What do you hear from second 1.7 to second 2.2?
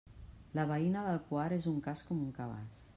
un cas